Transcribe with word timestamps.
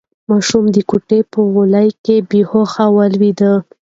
ماشوم 0.29 0.63
د 0.75 0.77
کوټې 0.89 1.19
په 1.31 1.39
غولي 1.51 1.87
کې 2.03 2.15
بې 2.29 2.41
هوښه 2.49 2.85
ولوېد. 2.95 3.41